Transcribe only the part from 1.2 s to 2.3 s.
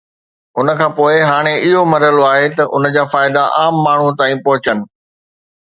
هاڻي اهو مرحلو